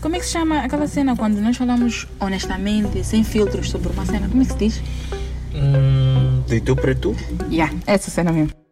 [0.00, 4.06] Como é que se chama aquela cena quando nós falamos honestamente, sem filtros sobre uma
[4.06, 4.28] cena?
[4.28, 4.82] Como é que se diz?
[5.54, 7.16] Hum, de tu para tu?
[7.50, 8.67] Yeah, essa cena mesmo.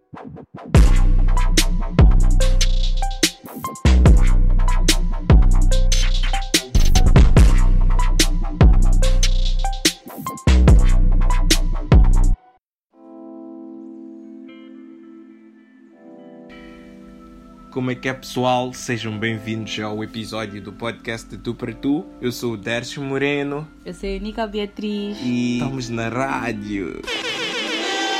[17.86, 18.72] Como é que é pessoal?
[18.72, 22.04] Sejam bem-vindos ao episódio do podcast de Tu para Tu.
[22.20, 25.16] Eu sou o Dércio Moreno Eu sou a Nica Beatriz.
[25.22, 27.00] e estamos na rádio.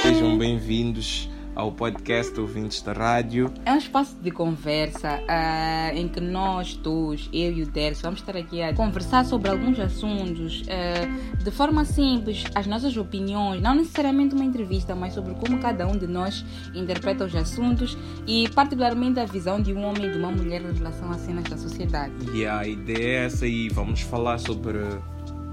[0.02, 3.50] Sejam bem-vindos ao podcast Ouvintes da Rádio.
[3.64, 8.20] É um espaço de conversa ah, em que nós, todos, eu e o Dércio, vamos
[8.20, 13.74] estar aqui a conversar sobre alguns assuntos ah, de forma simples, as nossas opiniões, não
[13.74, 17.96] necessariamente uma entrevista, mas sobre como cada um de nós interpreta os assuntos
[18.26, 21.44] e, particularmente, a visão de um homem e de uma mulher em relação às cenas
[21.44, 22.12] da sociedade.
[22.34, 24.78] E a ideia é essa e vamos falar sobre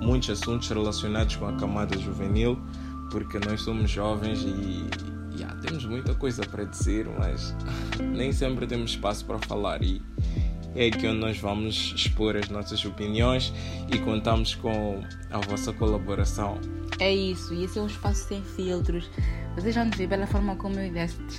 [0.01, 2.59] muitos assuntos relacionados com a camada juvenil,
[3.09, 7.55] porque nós somos jovens e yeah, temos muita coisa para dizer, mas
[7.99, 10.01] nem sempre temos espaço para falar e
[10.75, 13.53] é aqui onde nós vamos expor as nossas opiniões
[13.91, 16.59] e contamos com a vossa colaboração.
[16.99, 19.09] É isso, e esse é um espaço sem filtros.
[19.55, 20.91] Vocês vão ver pela forma como eu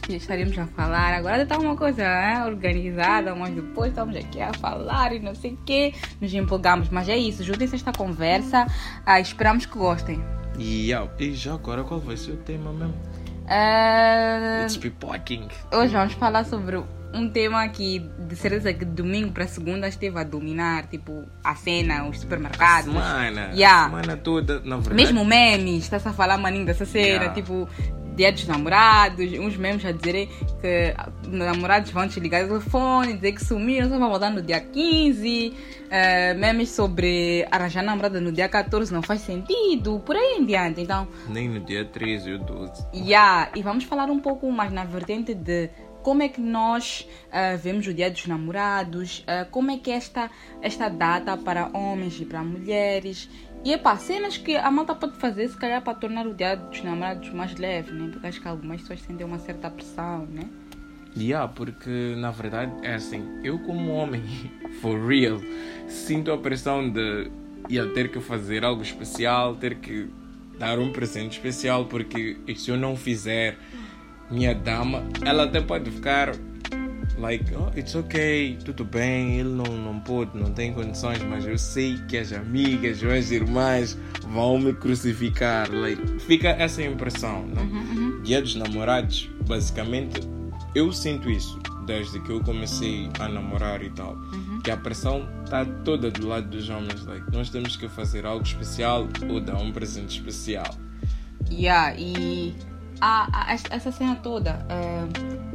[0.08, 1.14] e estaremos a falar.
[1.14, 5.54] Agora está uma coisa né, organizada, mas depois estamos aqui a falar e não sei
[5.54, 5.92] o quê.
[6.20, 7.42] Nos empolgamos, mas é isso.
[7.42, 8.66] Juntem-se esta conversa.
[9.04, 10.22] Ah, esperamos que gostem.
[10.56, 12.94] E, yeah, e já agora qual vai ser o tema mesmo?
[13.48, 15.48] Ah, It's pipoking.
[15.72, 20.18] hoje vamos falar sobre um tema que de certeza que de domingo para segunda esteve
[20.18, 22.92] a dominar, tipo a cena, os supermercados.
[22.92, 23.84] Semana, Yeah.
[23.90, 24.94] semana toda, na verdade.
[24.96, 27.34] Mesmo memes, está-se a falar maninho dessa cena, Yeah.
[27.34, 27.68] tipo,
[28.14, 30.28] dia dos namorados, uns memes a dizerem
[30.60, 30.94] que
[31.28, 35.54] namorados vão desligar o telefone, dizer que sumiram, só vão voltar no dia 15,
[35.90, 40.80] eh, memes sobre arranjar namorada no dia 14 não faz sentido, por aí em diante.
[40.80, 42.86] Então, Nem no dia 13 ou 12.
[42.94, 45.70] yeah, e vamos falar um pouco mais na vertente de
[46.04, 49.94] como é que nós ah, vemos o Dia dos Namorados, ah, como é que é
[49.94, 53.28] esta, esta data para homens e para mulheres.
[53.64, 56.82] E epá, cenas que a malta pode fazer, se calhar, para tornar o Dia dos
[56.82, 58.10] Namorados mais leve, né?
[58.12, 60.42] Porque acho que algumas pessoas sentem uma certa pressão, né?
[61.16, 64.22] Yeah, porque na verdade é assim, eu como homem,
[64.82, 65.40] for real,
[65.88, 67.30] sinto a pressão de
[67.70, 70.10] eu ter que fazer algo especial, ter que
[70.58, 73.56] dar um presente especial, porque se eu não fizer,
[74.30, 76.34] minha dama, ela até pode ficar
[77.18, 81.56] like, oh, it's okay, tudo bem, ele não, não pode, não tem condições, mas eu
[81.58, 83.96] sei que as amigas ou as irmãs
[84.28, 88.22] vão me crucificar, like, fica essa impressão, não?
[88.22, 90.20] Dia dos namorados, basicamente,
[90.74, 94.16] eu sinto isso desde que eu comecei a namorar e tal.
[94.64, 97.04] Que a pressão está toda do lado dos homens.
[97.04, 100.74] Like, nós temos que fazer algo especial ou dar um presente especial.
[101.52, 102.54] Yeah, e
[103.02, 105.04] a, a- essa- cena toda eh,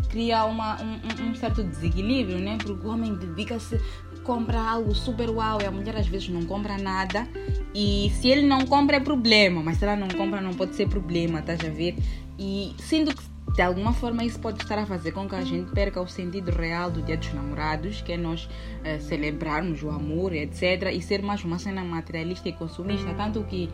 [0.09, 2.57] cria uma, um, um- certo desequilíbrio, né?
[2.61, 3.79] Porque o homem dedica-se,
[4.23, 7.27] compra algo super uau e a mulher às vezes não compra nada.
[7.73, 10.87] E se ele não compra é problema, mas se ela não compra não pode ser
[10.89, 11.95] problema, estás a ver?
[12.37, 13.23] E sendo que
[13.55, 16.51] de alguma forma isso pode estar a fazer com que a gente perca o sentido
[16.51, 18.47] real do Dia dos Namorados, que é nós
[18.83, 20.91] eh, celebrarmos o amor, etc.
[20.93, 23.69] E ser mais uma cena materialista e consumista, tanto que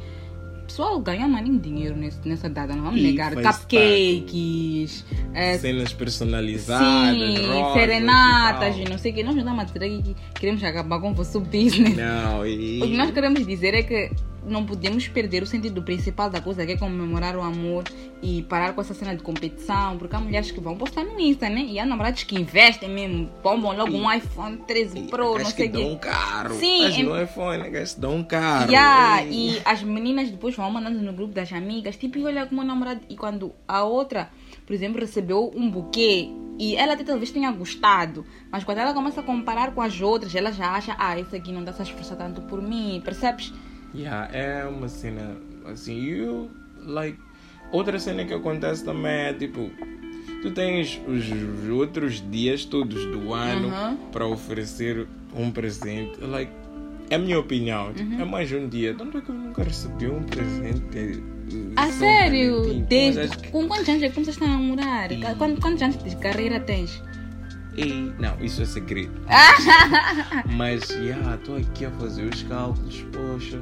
[0.66, 3.34] pessoal ganha maninho dinheiro nessa data, não vamos E negar.
[3.34, 9.24] Cupcakes, eh, Cenas personalizadas, sim, rosas serenatas não sei o que.
[9.24, 11.96] Nós não estamos a dizer que queremos acabar com o vosso business.
[11.96, 12.82] Não, e...
[12.82, 14.12] O que nós queremos dizer é que
[14.46, 17.84] não podemos perder o sentido principal da coisa, que é comemorar o amor
[18.22, 21.50] e parar com essa cena de competição, porque há mulheres que vão postar no Insta,
[21.50, 21.62] né?
[21.62, 25.78] E há namorados que investem mesmo, bombam logo um iPhone 13 Pro, não sei que
[25.78, 25.96] o dão quê.
[25.96, 26.56] um carro.
[26.56, 28.72] Sim, Mas é fone, que dão um carro.
[28.72, 32.62] Yeah, e as meninas depois vão mandando no grupo das amigas, tipo, e olha como
[32.62, 33.02] o namorado.
[33.10, 34.30] E quando a outra,
[34.66, 39.20] por exemplo, recebeu um buquê e ela até talvez tenha gostado, mas quando ela começa
[39.20, 42.18] a comparar com as outras, ela já acha, ah, esse aqui não a se esforçar
[42.18, 43.54] tanto por mim, percebes?
[43.96, 46.50] Yeah, é uma cena assim, you
[46.86, 47.18] like
[47.72, 49.72] outra cena que acontece também é tipo
[50.42, 53.98] tu tens os outros dias todos do ano Uhum.
[54.12, 56.52] para oferecer um presente, like
[57.10, 58.22] é a minha opinião, tipo, Uhum.
[58.22, 58.96] é mais um dia.
[58.96, 61.24] Tanto é que eu nunca recebi um presente.
[61.76, 62.64] A sério?
[62.64, 63.38] Valentim, Desde.
[63.50, 65.12] Com quantos anos é que começaste a namorar?
[65.12, 67.04] E- Quantos, quantos anos de carreira tens?
[67.78, 69.12] Ei, não, isso é segredo.
[70.58, 73.62] Mas, yeah, estou aqui a fazer os cálculos, poxa.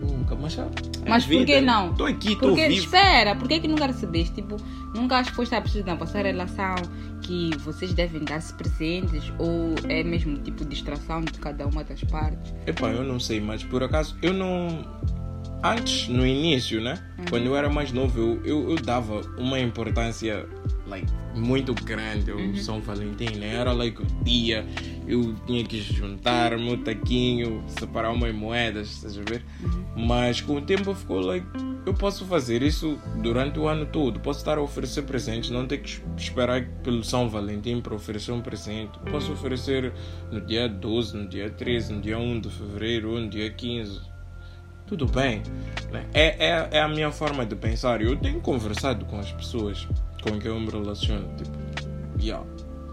[0.00, 0.64] Nunca, mas já.
[0.64, 1.60] é Mas por que vida.
[1.60, 1.90] não?
[1.92, 2.84] Estou aqui, estou Porque, vivo.
[2.84, 4.34] espera, por que que nunca recebeste?
[4.36, 4.56] Tipo,
[4.94, 6.74] nunca foste a pessoa da vossa relação
[7.22, 12.54] que vocês devem dar-se presentes ou é mesmo tipo distração de cada uma das partes?
[12.66, 14.84] Epá, eu não sei, mas por acaso eu não.
[15.62, 16.98] Antes, no início, né?
[17.28, 20.46] Quando eu era mais novo, eu, eu, eu dava uma importância
[20.86, 23.56] like, muito grande ao São Valentim, né?
[23.56, 24.66] Era like o dia,
[25.10, 29.44] eu tinha que juntar meu taquinho, separar umas moedas, estás a ver?
[29.96, 31.46] Mas com o tempo ficou like.
[31.86, 34.20] Eu posso fazer isso durante o ano todo.
[34.20, 38.32] Posso estar a oferecer presentes, não ter que es- esperar pelo São Valentim para oferecer
[38.32, 38.98] um presente.
[39.10, 39.92] Posso oferecer
[40.30, 44.00] no dia 12, no dia 13, no dia 1 de fevereiro, ou no dia 15
[44.86, 45.40] tudo bem.
[45.92, 46.04] né?
[46.12, 48.02] É, é, é a minha forma de pensar.
[48.02, 49.86] Eu tenho conversado com as pessoas
[50.22, 51.28] com quem eu me relaciono.
[51.36, 51.56] Tipo,
[52.20, 52.44] yeah.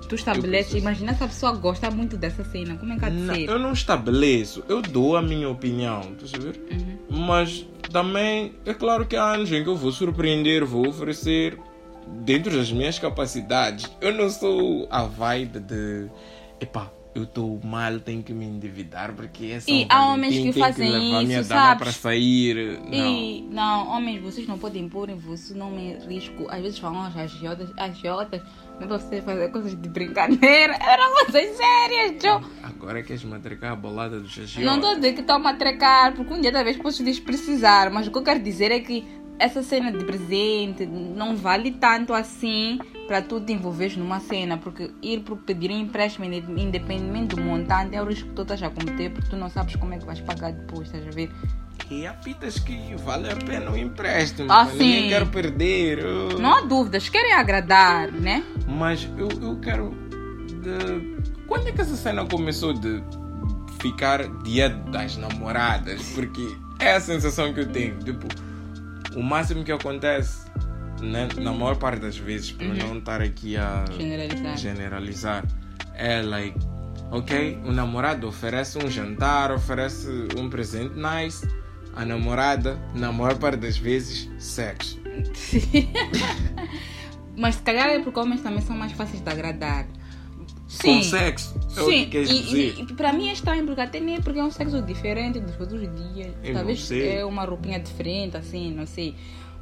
[0.07, 0.77] Tu estabeleces, preciso.
[0.77, 3.49] imagina se a pessoa gosta muito dessa cena, como é que há de Não, ser?
[3.49, 6.01] eu não estabeleço, eu dou a minha opinião,
[6.39, 6.59] ver?
[6.71, 7.25] Uhum.
[7.25, 11.57] Mas também é claro que há anos em que eu vou surpreender, vou oferecer
[12.23, 13.85] dentro das minhas capacidades.
[13.99, 16.07] Eu não sou a vibe de
[16.59, 20.53] epá, eu estou mal, tenho que me endividar porque é São E há homens que
[20.53, 21.83] fazem levar minha isso, sabes?
[21.83, 22.79] para sair.
[22.79, 22.93] Não.
[22.93, 26.45] E não, homens, vocês não podem pôr em você nome risco.
[26.49, 28.41] Às vezes falam as agiotas, agiotas,
[28.85, 30.75] você fazer coisas de brincadeira.
[30.81, 32.41] Eram coisas sérias, Joe.
[32.63, 34.61] Agora queres matricar a bolada do xixi?
[34.63, 37.89] Não estou a dizer que estou a matracar, porque um dia talvez posso lhes precisar,
[37.89, 39.07] mas o que eu quero dizer é que
[39.39, 44.91] essa cena de presente não vale tanto assim para tu te envolveres numa cena, porque
[45.01, 48.61] ir por pedir um empréstimo, inde- independente do montante, é o risco que tu estás
[48.63, 51.29] a cometer, porque tu não sabes como é que vais pagar depois, estás a ver?
[51.89, 54.51] E há fitas que vale a pena o empréstimo.
[54.51, 55.09] Ah, pá, Ninguém sim.
[55.09, 56.05] quer perder.
[56.05, 56.37] oh.
[56.39, 58.43] Não há dúvidas, querem agradar, né?
[58.67, 59.91] Mas eu, eu quero.
[60.61, 61.17] De...
[61.47, 63.01] Quando é que essa cena começou de
[63.79, 66.01] ficar dia das namoradas?
[66.13, 67.97] Porque é a sensação que eu tenho.
[67.99, 68.27] Tipo,
[69.15, 70.45] o máximo que acontece,
[71.01, 74.57] né, na maior parte das vezes, para não estar aqui a Generalizar.
[74.57, 75.45] generalizar,
[75.93, 76.59] é like,
[77.11, 81.47] ok, o namorado oferece um jantar, oferece um presente nice.
[81.97, 85.01] A namorada, na maior parte das vezes, sexo.
[87.35, 89.87] Mas se calhar é porque homens também são mais fáceis de agradar.
[90.79, 91.55] Com sexo.
[91.55, 94.21] É que Sim, queres e, e, e para mim é estranho, porque até nem é
[94.21, 96.35] porque é um sexo diferente dos outros dias.
[96.43, 99.15] Eu Talvez é uma roupinha diferente, assim, não sei.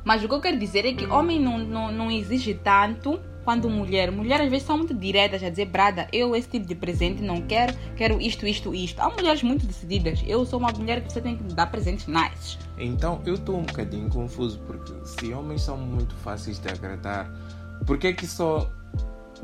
[0.03, 3.69] Mas o que eu quero dizer é que homem não, não, não exige tanto quanto
[3.69, 4.11] mulher.
[4.11, 7.41] Mulher às vezes são muito diretas a dizer, Brada, eu esse tipo de presente não
[7.43, 8.99] quero, quero isto, isto, isto.
[8.99, 10.21] Há mulheres muito decididas.
[10.27, 12.57] Eu sou uma mulher que você tem que me dar presentes nice.
[12.77, 17.31] Então eu estou um bocadinho confuso porque se homens são muito fáceis de agradar,
[17.85, 18.69] por que que só.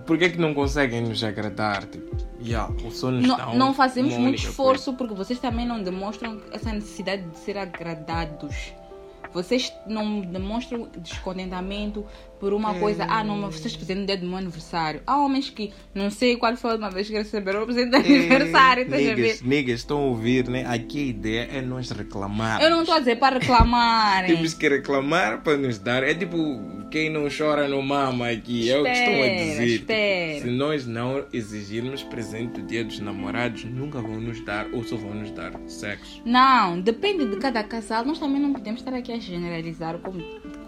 [0.06, 1.84] Por que que não conseguem nos agradar?
[1.84, 6.42] Tipo, yeah, ou só nos Não, não fazemos muito esforço porque vocês também não demonstram
[6.52, 8.74] essa necessidade de ser agradados.
[9.34, 12.06] Vocês não demonstram descontentamento
[12.40, 13.06] por uma coisa.
[13.08, 15.02] Ah, não, mas vocês fizeram no dia do meu aniversário.
[15.06, 17.96] Há homens que não sei qual foi a última vez que receberam o presente de
[17.96, 18.90] aniversário.
[18.90, 19.16] ver?
[19.16, 20.66] Niggas, niggas estão a ouvir, né?
[20.68, 22.62] Aqui a ideia é nós reclamar.
[22.62, 24.36] Eu não estou a dizer para reclamarem.
[24.36, 26.04] Temos que reclamar para nos dar.
[26.04, 26.38] É tipo,
[26.92, 28.70] quem não chora não mama aqui.
[28.70, 29.66] é o que estão a Espera, dizer.
[29.68, 30.42] espera.
[30.42, 34.96] Se nós não exigirmos presente do dia dos namorados, nunca vão nos dar ou só
[34.98, 36.22] vão nos dar sexo.
[36.26, 38.06] Não, depende de cada casal.
[38.06, 40.22] Nós também não podemos estar aqui a generalizar, como,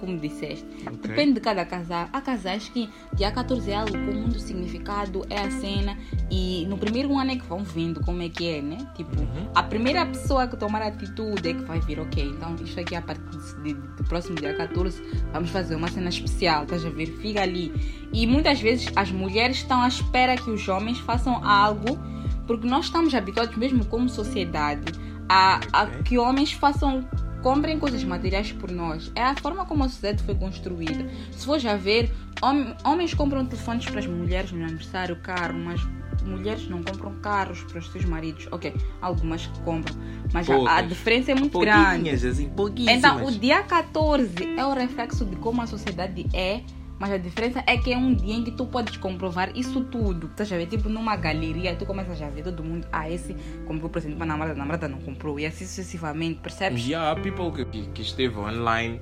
[0.06, 0.66] como disseste.
[0.86, 0.98] Ok.
[1.10, 2.10] Depende de cada casal.
[2.12, 5.98] Há casais que dia 14 é algo com muito significado, é a cena.
[6.30, 8.78] E no primeiro ano é que vão vendo como é que é, né?
[8.96, 9.48] Tipo, Uhum.
[9.56, 12.24] a primeira pessoa que tomar atitude é que vai vir, ok.
[12.24, 16.10] Então, isto aqui a partir de- de- do próximo dia 14, vamos fazer uma cena
[16.10, 17.08] especial, estás a ver?
[17.22, 17.72] Fica ali.
[18.12, 21.98] E muitas vezes as mulheres estão à espera que os homens façam algo,
[22.46, 24.92] porque nós estamos habituados, mesmo como sociedade,
[25.30, 27.08] a, a que homens façam
[27.44, 29.12] comprem coisas materiais por nós.
[29.16, 31.08] É a forma como a sociedade foi construída.
[31.32, 35.82] Se for já ver, hom- homens compram telefones para as mulheres no aniversário, carro, mas
[36.26, 38.48] mulheres não compram carros para os seus maridos.
[38.52, 39.94] Ok, algumas compram,
[40.34, 41.84] mas a, diferença é muito grande.
[41.96, 42.98] Pouquinhas, assim, pouquíssimas.
[42.98, 46.62] Então, o dia 14 é o reflexo de como a sociedade é,
[47.04, 50.28] mas a diferença é que é um dia em que tu podes comprovar isso tudo.
[50.28, 50.68] Estás a ver?
[50.68, 53.36] Tipo, numa galeria, tu começas a ver todo mundo, ah, esse
[53.68, 56.88] comprou presente para namorada, a namorada não comprou, e assim sucessivamente, percebes?
[56.88, 59.02] E há people que, que, esteve online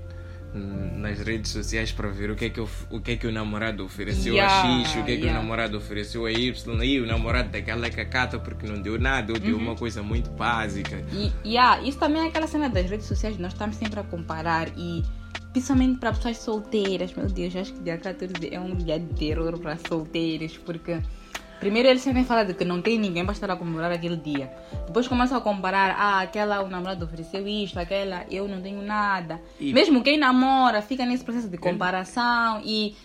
[0.56, 3.28] hum, nas redes sociais para ver o que é que, o, o, que, é que
[3.28, 5.40] o namorado ofereceu Yeah, a X, o que é que yeah.
[5.40, 9.32] o namorado ofereceu a Y, e o namorado daquela é cacata porque não deu nada,
[9.32, 9.62] ou deu Uhum.
[9.62, 11.06] uma coisa muito básica.
[11.14, 14.04] E, e ah, isso também é aquela cena das redes sociais, nós estamos sempre a
[14.04, 15.04] comparar e
[15.52, 19.58] principalmente para pessoas solteiras, meu Deus, acho que dia 14 é um dia de terror
[19.60, 21.00] para solteiros, porque
[21.60, 24.52] Primeiro eles sempre falam de que não tem ninguém para estar a comemorar aquele dia.
[24.88, 29.40] Depois começam a comparar, ah, aquela o namorado ofereceu isto, aquela eu não tenho nada.
[29.60, 32.96] E- Mesmo quem namora fica nesse processo de comparação e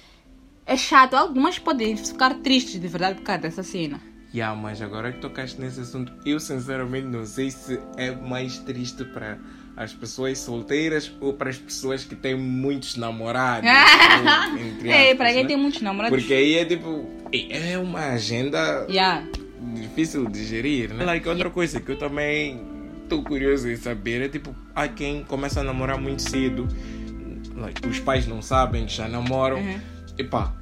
[0.65, 1.13] é chato.
[1.13, 4.01] Algumas podem ficar tristes de verdade por causa dessa cena.
[4.37, 9.03] Yeah, mas agora que tocaste nesse assunto, eu sinceramente não sei se é mais triste
[9.03, 9.39] para
[9.75, 13.67] as pessoas solteiras ou para as pessoas que têm muitos namorados.
[14.53, 15.49] ou, entre é, para quem né?
[15.49, 16.19] tem muitos namorados.
[16.19, 19.27] Porque aí é tipo, é uma agenda Yeah.
[19.75, 21.03] difícil de gerir, né?
[21.07, 22.61] Like, outra coisa que eu também
[23.05, 26.69] estou curioso em saber é tipo, há quem começa a namorar muito cedo,
[27.55, 29.81] like, os pais não sabem que já namoram, Uhum.
[30.19, 30.53] e pá,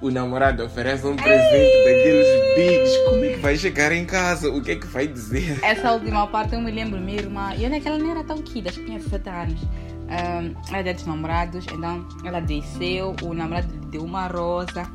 [0.00, 4.48] o namorado oferece um presente daqueles bigs, como é que vai chegar em casa?
[4.48, 5.58] O que é que vai dizer?
[5.62, 8.68] Essa última parte eu me lembro, minha irmã, e que ela não era tão kid,
[8.68, 9.60] acho que tinha 17 anos.
[10.08, 14.86] Ela era dos namorados, então ela desceu, o namorado lhe deu uma rosa.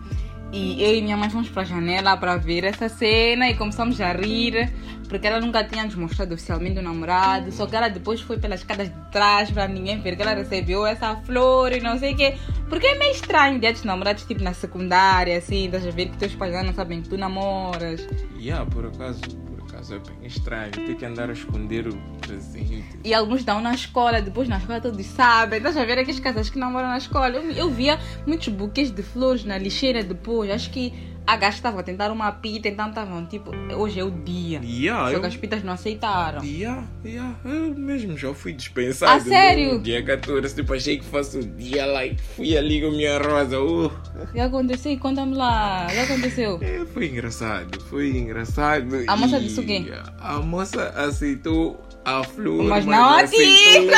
[0.52, 4.00] E eu e minha mãe fomos para a janela para ver essa cena e começamos
[4.00, 4.72] a rir,
[5.10, 8.60] porque ela nunca tinha nos mostrado oficialmente o namorado, só que ela depois foi pelas
[8.60, 12.16] escadas de trás para ninguém ver que ela recebeu essa flor e não sei o
[12.16, 12.36] quê.
[12.74, 16.18] Porque é meio estranho dia dos namorados, tipo na secundária, assim, estás a ver que
[16.18, 18.04] teus pais já não sabem que tu namoras.
[18.36, 22.98] Yeah, por acaso, por acaso é bem estranho, ter que andar a esconder o presente.
[23.04, 25.58] E alguns dão na escola, depois na escola todos sabem.
[25.58, 27.30] Estás a ver aqueles casais que namoram na escola?
[27.30, 30.50] Eu, eu via muitos buquês de flores na lixeira depois.
[30.50, 30.92] Acho que
[31.26, 34.60] a estava a tentar uma pita, então estavam tipo, hoje é o dia.
[34.64, 36.44] Yeah, Só eu- que as pitas não aceitaram.
[36.44, 39.12] Yeah, yeah, eu mesmo já fui dispensado.
[39.12, 39.80] Ah, sério?
[39.80, 43.60] Dia 14, tipo, achei que fosse o dia, like, fui ali com minha rosa.
[43.60, 43.86] Uh.
[43.88, 44.98] O que aconteceu?
[45.00, 45.88] Conta-me lá.
[45.90, 46.60] O que aconteceu?
[46.62, 49.04] É, foi engraçado, foi engraçado.
[49.08, 49.86] A moça e disse o quê?
[50.20, 53.90] A moça aceitou a flor, Mas não a ti.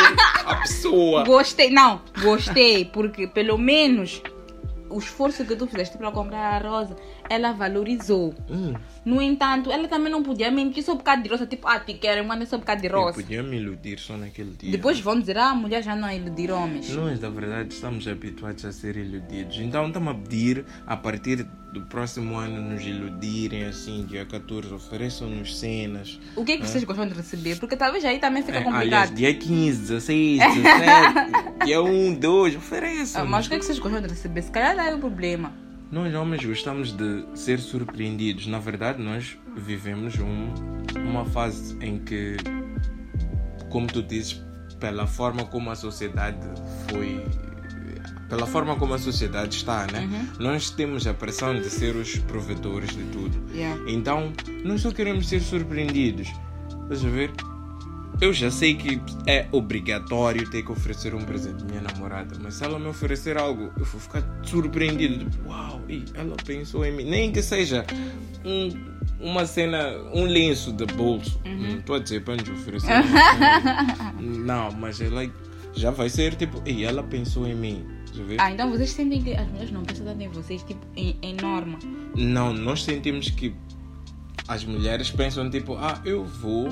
[0.46, 1.24] a pessoa.
[1.26, 1.70] Gostei.
[1.72, 2.86] Não, gostei.
[2.86, 4.22] Porque pelo menos
[4.90, 6.96] o esforço que tu fizeste para comprar a rosa,
[7.30, 8.34] ela valorizou.
[8.50, 8.74] Hum,
[9.06, 11.46] No entanto, ela também não podia mentir só por causa de rosa.
[11.46, 13.14] Tipo, ah, te quero, manda só por causa de eu rosa.
[13.14, 14.72] podia me iludir só naquele dia.
[14.72, 16.90] Depois vão dizer, ah, a mulher já não é iludir homens.
[16.90, 19.58] Nós, na verdade, estamos habituados a ser iludidos.
[19.60, 25.60] Então, estamos a pedir, a partir do próximo ano, nos iludirem, assim, dia 14, ofereçam-nos
[25.60, 26.20] cenas.
[26.36, 27.60] O que é que vocês gostam de receber?
[27.60, 28.82] Porque talvez aí também fica É, complicado.
[28.86, 33.26] aliás, dia 15, 16, 17, dia 1, 2, ofereçam.
[33.28, 34.42] Mas o que é que vocês gostam de receber?
[34.42, 35.52] Se calhar é o problema.
[35.96, 38.48] Nós homens gostamos de ser surpreendidos.
[38.48, 40.52] Na verdade, nós vivemos um,
[41.00, 42.36] uma fase em que,
[43.70, 44.44] como tu dizes,
[44.78, 46.46] pela forma como a sociedade
[46.90, 47.26] foi.
[48.28, 50.06] Pela forma como a sociedade está, né?
[50.38, 53.54] Nós temos a pressão de ser os provedores de tudo.
[53.54, 53.82] Yeah.
[53.88, 54.34] Então,
[54.66, 56.28] nós só queremos ser surpreendidos.
[56.84, 57.32] Estás a ver?
[58.22, 62.56] Eu já sei que é obrigatório ter que oferecer um presente à minha namorada, mas
[62.56, 65.30] se ela me oferecer algo, eu vou ficar surpreendido.
[65.30, 65.82] Tipo, uau,
[66.14, 67.04] ela pensou em mim.
[67.04, 67.86] Nem que seja
[68.46, 68.70] um,
[69.20, 71.42] uma cena, um lenço de bolso.
[71.46, 72.94] Não estou a dizer para nos oferecer.
[74.20, 75.34] não, mas é like,
[75.74, 77.86] já vai ser tipo, e ela pensou em mim.
[78.38, 81.36] Ah, então vocês sentem que as mulheres não pensam tanto em vocês, tipo, em, em
[81.36, 81.78] norma.
[82.16, 83.54] Não, nós sentimos que
[84.48, 86.70] as mulheres pensam tipo, ah, eu vou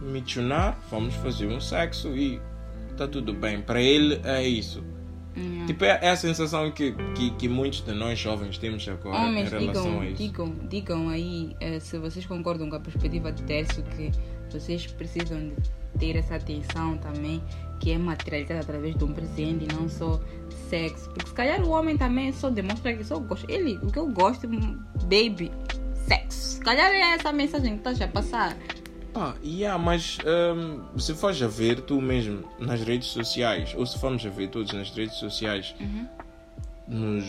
[0.00, 2.40] me tunar, vamos fazer um sexo e
[2.96, 3.60] tá tudo bem.
[3.60, 4.84] Para ele é isso.
[5.36, 5.66] Hum.
[5.66, 9.52] Tipo, é, é a sensação que, que, que muitos de nós jovens temos agora Homens,
[9.52, 10.16] em relação digam, a isso.
[10.16, 14.10] digam, digam aí eh, se vocês concordam com a perspectiva de Tércio que
[14.50, 15.54] vocês precisam de
[15.98, 17.42] ter essa atenção também,
[17.80, 20.20] que é materializada através de um presente e não só
[20.70, 21.10] sexo.
[21.10, 23.50] Porque se calhar o homem também só demonstra que só gosta.
[23.52, 25.50] Ele, o que eu gosto, baby,
[26.06, 26.56] sexo.
[26.56, 28.56] Se calhar é essa a mensagem que estás a passar.
[29.12, 30.18] Pá, yeah, mas
[30.54, 34.48] hum, se fores a ver tu mesmo nas redes sociais, ou se formos a ver
[34.48, 35.74] todos nas redes sociais,
[36.86, 37.24] nos,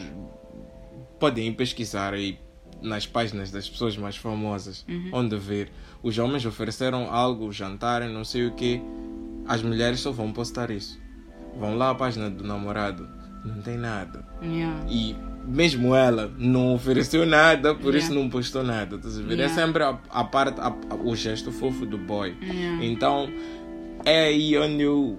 [1.18, 2.40] podem pesquisar aí
[2.82, 5.72] nas páginas das pessoas mais famosas, onde ver
[6.04, 8.82] os homens ofereceram algo, jantarem, não sei o que,
[9.48, 11.00] as mulheres só vão postar isso.
[11.58, 13.10] Vão lá à página do namorado,
[13.44, 14.28] não tem nada.
[14.42, 14.86] Yeah.
[14.90, 15.16] E
[15.48, 18.00] mesmo ela não ofereceu nada, por Yeah.
[18.00, 18.98] isso não postou nada.
[18.98, 19.32] A ver?
[19.32, 19.56] É Yeah.
[19.56, 22.36] sempre a, a parte, a- a- o gesto fofo do boy.
[22.42, 22.84] Yeah.
[22.86, 23.30] Então
[24.06, 25.18] é aí onde eu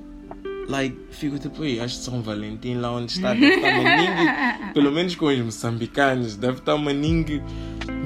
[0.68, 4.92] like, fico tipo, "Ei, acho que São Valentim lá onde está, deve estar maningue, pelo
[4.92, 7.42] menos com os moçambicanos, deve estar maningue,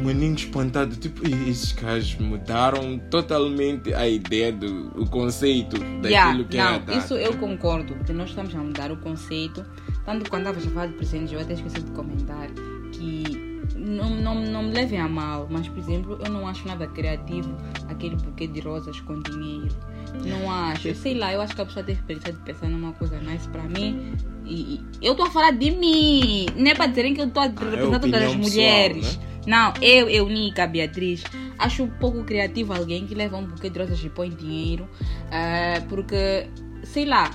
[0.05, 0.95] maningue espantado.
[0.95, 6.64] Tipo, "Ei, esses caras mudaram totalmente a ideia do o conceito daquilo Yeah, que não,
[6.64, 6.99] era dado.
[6.99, 9.64] isso eu concordo, que nós estamos a mudar o conceito.
[10.05, 12.49] Tanto quando estava a falar de presentes, eu até esqueci de comentar
[12.93, 16.87] que não, não, não me levem a mal, mas por exemplo, eu não acho nada
[16.87, 17.57] criativo
[17.89, 19.75] aquele buquê de rosas com dinheiro.
[20.25, 22.93] Não acho, eu sei lá, eu acho que a pessoa tem experiência de pensar numa
[22.93, 24.15] coisa nice pra mim.
[24.45, 27.43] E, e eu estou a falar de mim, não é para dizerem que eu estou
[27.43, 29.17] a representar todas as opinião pessoal, mulheres.
[29.17, 29.33] né?
[29.47, 31.25] Não, eu, Eunica, Beatriz,
[31.59, 34.89] acho um pouco criativo alguém que leva um buquê de rosas e põe dinheiro,
[35.31, 36.47] eh, porque,
[36.85, 37.31] sei lá,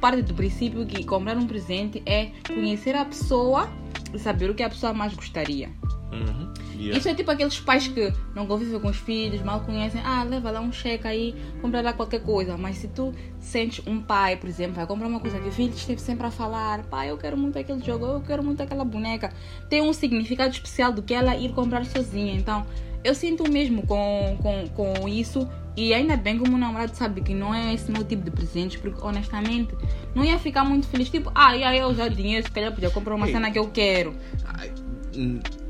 [0.00, 3.70] parte do princípio que comprar um presente é conhecer a pessoa
[4.12, 5.70] e saber o que a pessoa mais gostaria.
[6.12, 6.52] Uhum.
[6.74, 6.98] Yeah.
[6.98, 10.00] Isso é tipo aqueles pais que não convivem com os filhos, mal conhecem.
[10.04, 12.56] Ah, leva lá um cheque aí, compra lá qualquer coisa.
[12.56, 15.72] Mas se tu sentes um pai, por exemplo, vai comprar uma coisa que o filho
[15.72, 19.32] esteve sempre a falar: pai, eu quero muito aquele jogo, eu quero muito aquela boneca.
[19.68, 22.34] Tem um significado especial do que ela ir comprar sozinha.
[22.34, 22.66] Então,
[23.04, 25.48] eu sinto o mesmo com, com, com isso.
[25.76, 28.30] E ainda bem que o meu namorado sabe que não é esse meu tipo de
[28.30, 29.74] presentes, porque honestamente
[30.14, 31.08] não ia ficar muito feliz.
[31.08, 33.32] Tipo, ah, ia eu já dinheiro, se calhar podia comprar uma Ei.
[33.32, 34.14] cena que eu quero.
[34.44, 34.70] Ai,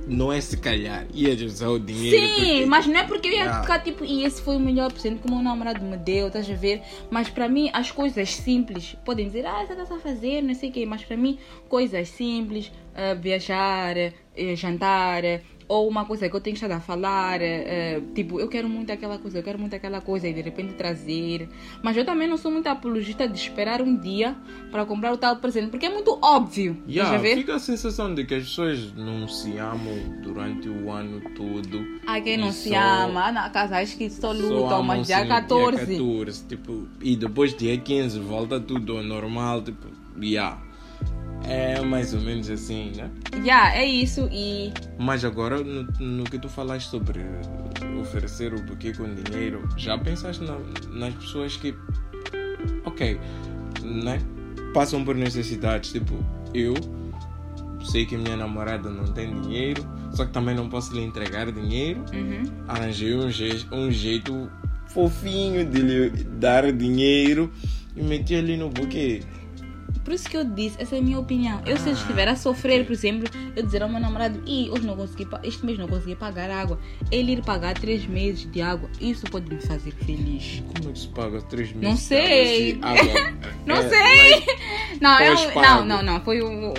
[0.04, 2.26] Não é se calhar, ia usar o dinheiro.
[2.26, 3.60] Sim, porque- mas não é porque eu ia Ah.
[3.62, 6.50] ficar tipo, e esse foi o melhor presente que o meu namorado me deu, estás
[6.50, 6.82] a ver?
[7.08, 10.70] Mas para mim, as coisas simples, podem dizer, ah, você está a fazer, não sei
[10.70, 14.12] o quê, mas para mim, coisas simples, ah, viajar, eh,
[14.56, 15.22] jantar,
[15.72, 19.16] ou uma coisa que eu tenho estado a falar, eh, tipo, eu quero muito aquela
[19.18, 21.48] coisa, eu quero muito aquela coisa, e de repente trazer.
[21.82, 24.36] Mas eu também não sou muito apologista de esperar um dia
[24.70, 27.36] para comprar o tal presente, porque é muito óbvio, Yeah, ver?
[27.36, 31.82] fica a sensação de que as pessoas não se amam durante o ano todo.
[32.06, 35.76] Ah, quem não se só- ama, na casais que só lutam, mas dia no 14.
[35.86, 39.62] Dia 14 tipo, e depois dia 15 volta tudo ao normal.
[39.62, 39.86] Tipo,
[40.20, 40.61] yeah.
[41.48, 43.10] É mais ou menos assim, né?
[43.34, 47.20] Yeah, é isso e Mas agora, no, no que tu falaste sobre
[48.00, 50.58] oferecer o buquê com dinheiro, já pensaste na-
[50.90, 51.74] nas pessoas que,
[52.84, 53.18] ok,
[53.82, 54.20] né?
[54.72, 55.92] Passam por necessidades.
[55.92, 56.14] Tipo,
[56.54, 56.74] eu
[57.84, 62.04] sei que minha namorada não tem dinheiro, só que também não posso lhe entregar dinheiro.
[62.12, 62.42] Uhum.
[62.68, 64.50] Arranjei um, je- um jeito
[64.88, 67.50] fofinho de lhe dar dinheiro
[67.96, 69.22] e meti ali no buquê.
[70.12, 71.62] Por isso que eu disse, essa é a minha opinião.
[71.64, 73.26] Eu se eu Ah, estiver a sofrer, por exemplo,
[73.56, 76.78] eu dizer ao meu namorado, e hoje não consegui, este mês não consegui pagar água.
[77.10, 80.62] Ele ir pagar três meses de água, isso pode me fazer feliz.
[80.76, 81.82] Como é que se paga 3 meses?
[81.82, 82.78] Não de sei.
[82.82, 83.32] água se água
[83.64, 84.30] Não é, sei.
[84.34, 84.46] like,
[85.00, 86.74] Não, eu, não, não, não, foi o.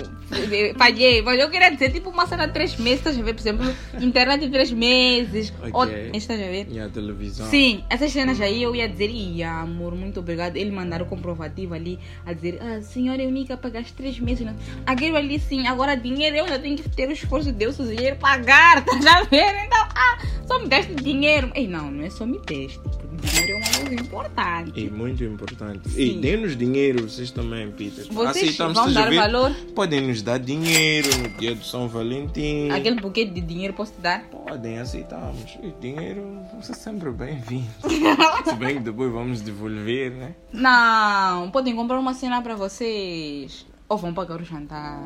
[0.76, 3.34] Paguei, mas eu queria dizer tipo uma cena de três meses, estás a ver?
[3.34, 5.70] Por exemplo, internet de três meses, Ok.
[5.72, 6.66] ou, estás a ver?
[6.70, 7.48] E a televisão.
[7.48, 10.56] Sim, essas cenas aí eu ia dizer, ia amor, muito obrigado.
[10.56, 14.44] Ele mandar o comprovativo ali a dizer, ah, senhora Eunica, pagaste três meses.
[14.46, 14.54] Né?
[14.86, 18.16] Aquele ali sim, agora dinheiro eu já tenho que ter o esforço de eu sozinho
[18.16, 19.64] pagar, tá a ver?
[19.66, 21.50] Então, ah, só me deste dinheiro.
[21.54, 24.80] Ei, não, não é só me deste, porque dinheiro é uma coisa importante.
[24.80, 25.88] E muito importante.
[25.88, 26.02] Sim.
[26.02, 28.04] E dê-nos dinheiro, vocês também, Peter.
[28.10, 29.54] Vocês Aceitamos, vão estás dar valor?
[29.74, 32.70] Podem nos dar dinheiro no dia do São Valentim.
[32.70, 34.24] Aquele buquê de dinheiro posso te dar?
[34.24, 35.58] Podem, aceitamos.
[35.62, 37.66] E dinheiro, você é sempre bem-vindo.
[38.44, 40.34] Se bem que depois vamos devolver, né?
[40.50, 43.66] Não, podem comprar uma cena pra vocês.
[43.86, 45.02] Ou vão pagar o jantar.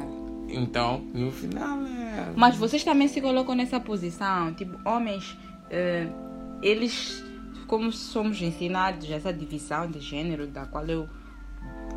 [0.49, 2.33] Então, no final é.
[2.37, 4.55] Mas vocês também se colocam nessa posição.
[4.55, 5.37] Tipo, homens,
[5.69, 6.07] eh,
[6.63, 7.25] eles,
[7.67, 11.09] como somos ensinados essa divisão de gênero, da qual eu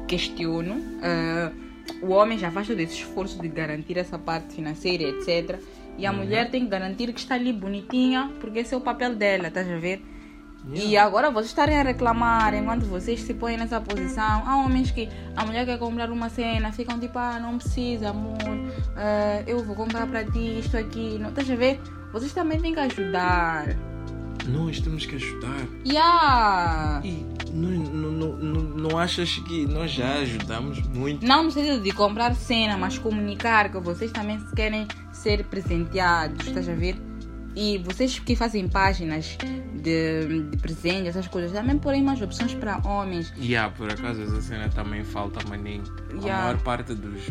[0.08, 1.52] questiono, eh,
[2.02, 5.60] o homem já faz todo esse esforço de garantir essa parte financeira, etc.
[5.98, 9.16] E a mulher tem que garantir que está ali bonitinha, porque esse é o papel
[9.16, 10.02] dela, estás a ver?
[10.74, 14.44] E agora vocês estarem a reclamar enquanto vocês se põem nessa posição.
[14.46, 18.38] Há homens que a mulher quer comprar uma cena, ficam tipo, ah, não precisa, amor,
[18.96, 21.18] eh, eu vou comprar para ti isto aqui.
[21.18, 21.80] Não, estás a ver?
[22.14, 23.91] Vocês também têm que ajudar.
[24.48, 25.66] Nós temos que ajudar.
[25.86, 27.02] Yeah.
[27.06, 31.26] E não, não, não, não, achas que nós já ajudamos muito?
[31.26, 36.68] Não no sentido de comprar cena, mas comunicar que vocês também querem ser presenteados, estás
[36.68, 36.96] a ver?
[37.56, 39.38] E vocês que fazem páginas
[39.76, 43.34] de, de presentes, essas coisas, também porem mais opções para homens.
[43.38, 45.84] E yeah, por acaso essa cena também falta maninho.
[46.10, 46.44] A Yeah.
[46.44, 47.22] maior parte dos,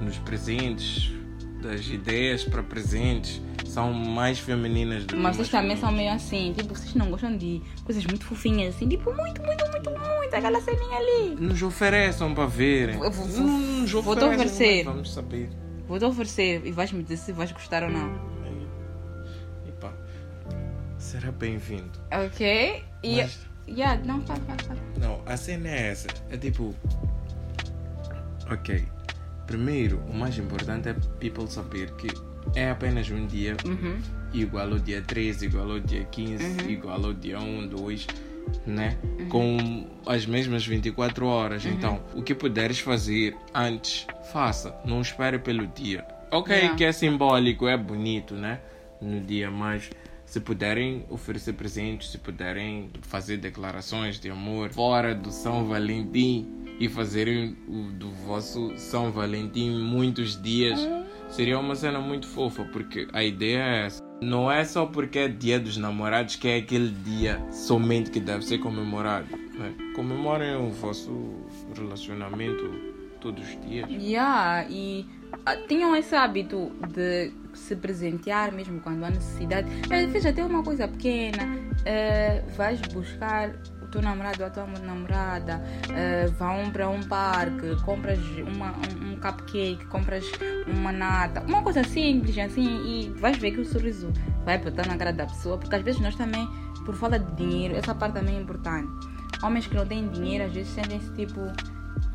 [0.00, 1.12] dos presentes,
[1.60, 6.22] das ideias para presentes, são mais femininas do que Mas vocês também são masculinas.
[6.30, 9.90] meio assim, tipo, vocês não gostam de coisas muito fofinhas assim, tipo, muito, muito, muito,
[9.90, 11.36] muito, aquela ceninha ali.
[11.38, 12.96] Nos ofereçam para verem.
[13.02, 14.84] Eu vou- vou- Hum, nos vou te oferecer.
[14.84, 15.50] Vamos saber.
[15.86, 18.10] Vou te oferecer e vais me dizer se vais gostar ou não.
[19.68, 19.92] Epa,
[20.98, 21.90] será bem-vindo.
[22.12, 22.84] Ok?
[23.02, 23.16] E.
[23.22, 24.80] Mas- Yeah, não, fala, fala, fala.
[24.98, 26.08] Não, a cena é essa.
[26.28, 26.74] É tipo.
[28.50, 28.84] Ok.
[29.54, 32.06] Primeiro, o mais importante é people saber que
[32.54, 33.98] é apenas um dia Uhum.
[34.32, 38.06] igual ao dia 13, igual ao dia 15, igual ao dia 1, 2,
[38.64, 38.96] né?
[39.28, 41.66] Com as mesmas 24 horas.
[41.66, 44.72] Então, o que puderes fazer antes, faça.
[44.84, 46.06] Não espere pelo dia.
[46.30, 46.76] Ok, Yeah.
[46.76, 48.60] que é simbólico, é bonito, né?
[49.02, 49.90] No dia, mas
[50.24, 56.46] se puderem oferecer presentes, se puderem fazer declarações de amor fora do São Valentim
[56.80, 57.56] e fazerem
[57.94, 60.80] do vosso São Valentim muitos dias
[61.30, 64.02] Seria uma cena muito fofa, porque a ideia é essa.
[64.20, 68.44] Não é só porque é dia dos namorados que é aquele dia somente que deve
[68.44, 69.28] ser comemorado.
[69.56, 69.72] Né?
[69.94, 71.36] Comemorem o vosso
[71.76, 72.68] relacionamento
[73.20, 73.88] todos os dias.
[73.88, 75.06] Yeah, e
[75.46, 79.68] ah, tenham esse hábito de se presentear mesmo quando há necessidade.
[80.08, 81.70] Veja, até uma coisa pequena.
[81.84, 83.56] eh, vais buscar
[83.90, 85.60] o teu namorado ou a tua namorada,
[85.92, 90.24] eh, vão para um parque, compras uma, um, um cupcake, compras
[90.66, 94.12] uma nata, uma coisa simples assim, e vais ver que o sorriso
[94.44, 96.48] vai botar na cara da pessoa, porque às vezes nós também,
[96.86, 98.88] por falta de dinheiro, essa parte também é importante.
[99.42, 101.40] Homens que não têm dinheiro às vezes sentem-se tipo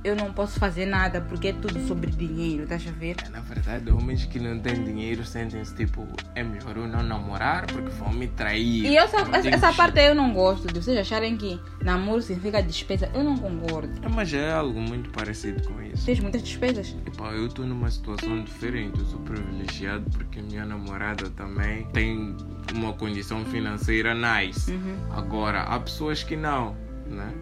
[0.06, 3.16] eu não posso fazer nada porque é tudo sobre dinheiro, estás a ver?
[3.32, 7.90] Na verdade, homens que não têm dinheiro sentem-se tipo, é melhor eu não namorar porque
[7.90, 8.86] vão me trair.
[8.86, 12.62] E essa, Eu essa, essa parte eu não gosto, de vocês acharem que namoro significa
[12.62, 13.10] despesa.
[13.16, 13.92] Eu não concordo.
[14.04, 16.06] É, Mas é algo muito parecido com isso.
[16.06, 16.96] Tens muitas despesas.
[17.08, 22.38] Epá, eu estou numa situação diferente, eu sou privilegiado porque minha namorada também tem
[22.76, 24.72] uma condição financeira nice.
[24.72, 24.98] Uhum.
[25.12, 27.34] Agora, há pessoas que não, né?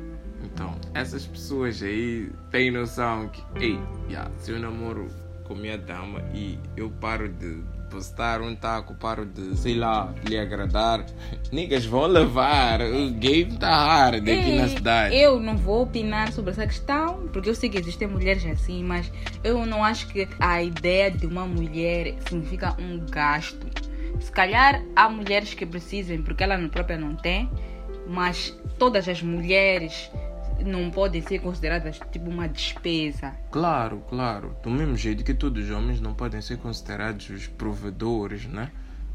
[0.44, 3.80] Então, essas pessoas aí têm noção que, ei,
[4.10, 5.08] yeah, se eu namoro
[5.44, 10.38] com minha dama e eu paro de postar um taco, paro de, sei lá, lhe
[10.38, 11.06] agradar,
[11.52, 15.16] niggas vão levar, o game tá hard aqui na cidade.
[15.16, 19.12] Eu não vou opinar sobre essa questão, porque eu sei que existem mulheres assim, mas
[19.44, 23.68] eu não acho que a ideia de uma mulher significa um gasto.
[24.20, 27.50] Se calhar há mulheres que precisem, porque ela própria não tem,
[28.08, 30.10] mas todas as mulheres
[30.64, 33.34] não podem ser consideradas tipo uma despesa.
[33.52, 34.56] Claro, claro.
[34.64, 38.72] Do mesmo jeito que todos os homens não podem ser considerados os provedores, né?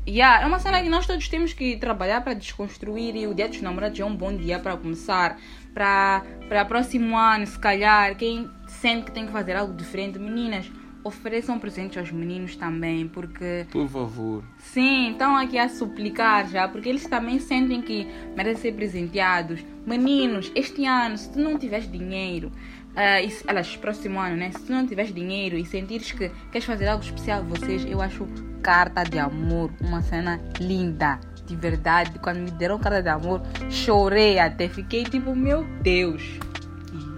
[0.07, 3.47] Yeah, é uma cena que nós todos temos que trabalhar para desconstruir e o Dia
[3.47, 5.39] dos Namorados é um bom dia para começar.
[5.75, 10.71] Para próximo ano, se calhar, quem sente que tem que fazer algo diferente, meninas,
[11.05, 14.43] ofereçam presentes aos meninos também, porque Por favor.
[14.59, 18.07] sim, estão aqui a suplicar já, porque eles também sentem que
[18.37, 19.65] merecem ser presenteados.
[19.87, 22.53] Meninos, este ano, se tu não tiveres dinheiro,
[22.97, 24.51] ah, e se, aliás, próximo ano, né?
[24.51, 28.03] Se tu não tiveres dinheiro e sentires que queres fazer algo especial a vocês, eu
[28.03, 28.27] acho
[28.61, 31.21] carta de amor uma cena linda.
[31.47, 34.69] De verdade, quando me deram carta de amor, chorei até.
[34.69, 36.39] Fiquei tipo, meu Deus.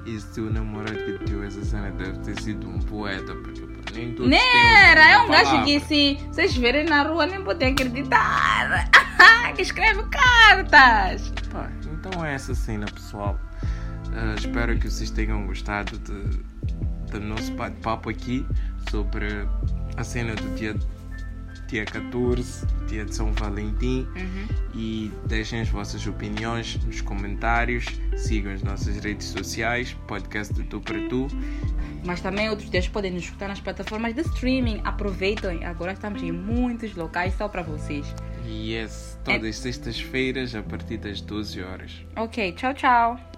[0.06, 3.62] E se o namorado que deu essa cena deve ter sido um poeta, porque
[3.94, 5.44] nem todos Né, é um palavra.
[5.44, 8.88] gajo que se vocês verem na rua nem podem acreditar.
[9.54, 11.32] que escreve cartas.
[11.50, 13.38] Pá, então é essa cena, pessoal.
[14.12, 16.40] Ah, espero que vocês tenham gostado de,
[17.12, 18.46] do nosso bate-papo aqui
[18.90, 19.46] sobre
[19.96, 20.74] a cena do dia,
[21.68, 24.06] dia 14, dia de São Valentim.
[24.74, 27.84] E deixem as vossas opiniões nos comentários.
[28.16, 31.28] Sigam as nossas redes sociais, podcast de Tu para Tu.
[32.04, 34.80] Mas também outros dias podem nos escutar nas plataformas de streaming.
[34.84, 38.14] Aproveitem, agora estamos em muitos locais só para vocês.
[38.46, 41.92] Yes, todas sextas-feiras a partir das 12 horas.
[42.16, 43.29] Ok, tchau, tchau.